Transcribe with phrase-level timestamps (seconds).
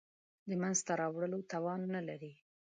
[0.49, 2.33] د منځته راوړلو توان نه لري.